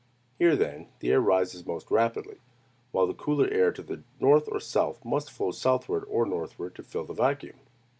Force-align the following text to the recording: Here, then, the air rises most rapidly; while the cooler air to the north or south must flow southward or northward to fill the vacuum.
Here, 0.39 0.55
then, 0.55 0.87
the 0.99 1.11
air 1.11 1.21
rises 1.21 1.63
most 1.63 1.91
rapidly; 1.91 2.37
while 2.91 3.05
the 3.05 3.13
cooler 3.13 3.47
air 3.49 3.71
to 3.71 3.83
the 3.83 4.01
north 4.19 4.49
or 4.51 4.59
south 4.59 5.05
must 5.05 5.29
flow 5.31 5.51
southward 5.51 6.05
or 6.09 6.25
northward 6.25 6.73
to 6.77 6.81
fill 6.81 7.05
the 7.05 7.13
vacuum. 7.13 7.59